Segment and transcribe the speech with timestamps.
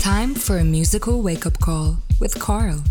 [0.00, 2.82] Time for a musical wake up call with Carl.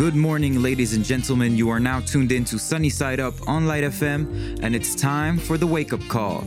[0.00, 1.58] Good morning, ladies and gentlemen.
[1.58, 5.36] You are now tuned in to Sunny Side Up on Light FM, and it's time
[5.36, 6.42] for the wake up call.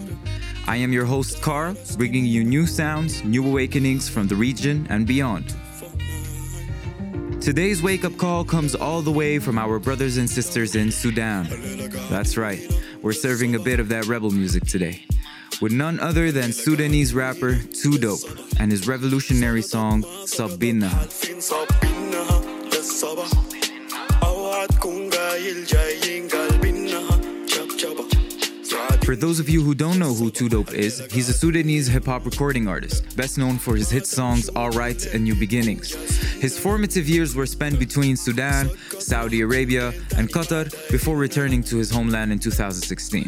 [0.66, 5.06] I am your host, Carl, bringing you new sounds, new awakenings from the region and
[5.06, 5.54] beyond.
[7.42, 11.48] Today's wake up call comes all the way from our brothers and sisters in Sudan.
[12.10, 12.60] That's right,
[13.04, 15.06] we're serving a bit of that rebel music today.
[15.62, 20.90] With none other than Sudanese rapper 2Dope and his revolutionary song Sabina
[23.04, 23.32] sabah
[24.24, 26.13] Avat kunga il jayi
[29.04, 32.26] for those of you who don't know who 2Dope is, he's a Sudanese hip hop
[32.26, 35.94] recording artist, best known for his hit songs Alright and New Beginnings.
[36.42, 41.92] His formative years were spent between Sudan, Saudi Arabia, and Qatar before returning to his
[41.92, 43.28] homeland in 2016.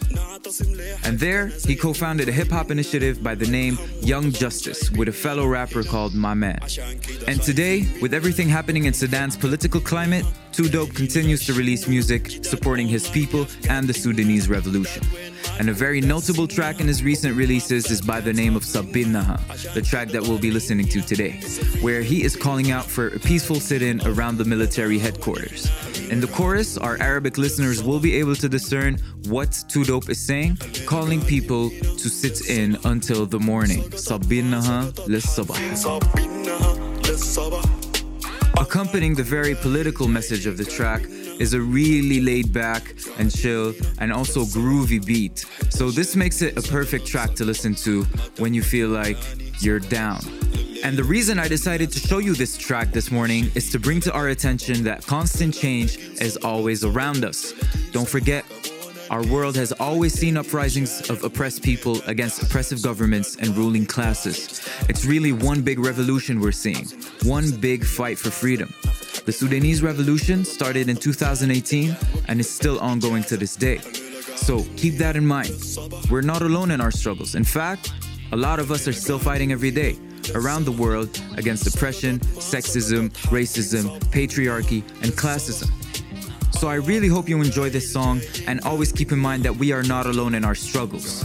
[1.04, 5.10] And there, he co founded a hip hop initiative by the name Young Justice with
[5.10, 6.60] a fellow rapper called My Man.
[7.28, 12.88] And today, with everything happening in Sudan's political climate, 2Dope continues to release music supporting
[12.88, 15.04] his people and the Sudanese revolution.
[15.58, 19.74] And a very notable track in his recent releases is by the name of Sabinaha,
[19.74, 21.40] the track that we'll be listening to today,
[21.82, 25.72] where he is calling out for a peaceful sit in around the military headquarters.
[26.10, 30.58] In the chorus, our Arabic listeners will be able to discern what 2Dope is saying,
[30.86, 33.82] calling people to sit in until the morning.
[33.92, 36.35] Sabinaha lis sabah.
[38.58, 41.04] Accompanying the very political message of the track
[41.40, 45.46] is a really laid back and chill and also groovy beat.
[45.70, 48.04] So this makes it a perfect track to listen to
[48.38, 49.18] when you feel like
[49.62, 50.20] you're down.
[50.84, 54.00] And the reason I decided to show you this track this morning is to bring
[54.02, 57.54] to our attention that constant change is always around us.
[57.92, 58.46] Don't forget,
[59.10, 64.68] our world has always seen uprisings of oppressed people against oppressive governments and ruling classes.
[64.90, 66.88] It's really one big revolution we're seeing,
[67.24, 68.74] one big fight for freedom.
[69.26, 71.96] The Sudanese revolution started in 2018
[72.28, 73.80] and is still ongoing to this day.
[74.36, 75.78] So keep that in mind.
[76.10, 77.36] We're not alone in our struggles.
[77.36, 77.94] In fact,
[78.32, 79.98] a lot of us are still fighting every day
[80.34, 85.72] around the world against oppression, sexism, racism, patriarchy, and classism.
[86.58, 89.72] So I really hope you enjoy this song and always keep in mind that we
[89.74, 91.24] are not alone in our struggles.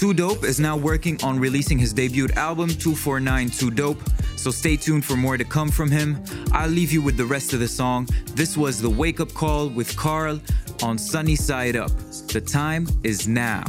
[0.00, 5.16] 2Dope is now working on releasing his debut album 249 2Dope, so stay tuned for
[5.16, 6.22] more to come from him.
[6.52, 8.06] I'll leave you with the rest of the song.
[8.34, 10.38] This was the wake up call with Carl
[10.82, 11.90] on Sunny Side Up.
[12.28, 13.64] The time is now.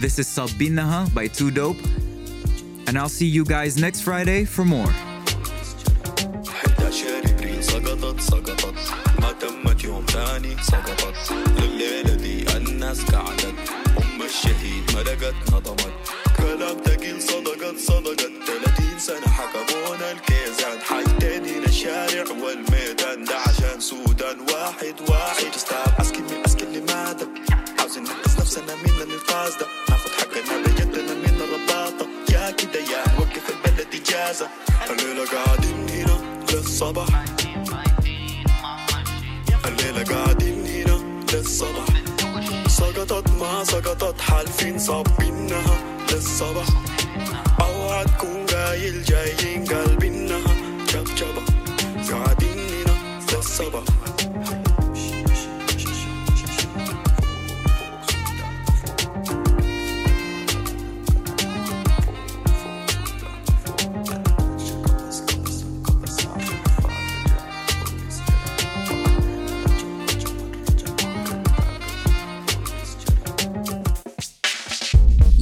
[0.00, 1.78] This is Sabinaha by 2Dope,
[2.86, 4.92] and I'll see you guys next Friday for more.
[14.28, 15.92] الشهيد ملقت نظمت.
[16.36, 18.30] كلام تقيل صدقت صدقت.
[18.46, 20.78] 30 سنة حكمونا الكيزان.
[20.80, 23.24] حاجتين الشارع والميدان.
[23.24, 25.52] ده عشان سودان واحد واحد.
[25.56, 27.28] stop asking me asking لماذا؟
[27.78, 32.06] عاوزين ننقذ نفسنا من الانقاذ ده ناخد حقنا بجدنا من الرباطة.
[32.32, 34.48] يا كده يا نوقف البلد إجازة.
[34.90, 37.37] الليلة قاعدين هنا للصباح.
[43.64, 45.78] سقطت حالفين صابينها
[46.12, 46.66] للصباح.
[47.60, 49.37] اوعى تكون جاي الجاي.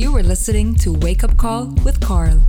[0.06, 2.41] You were listening to Wake Up Call with Carl.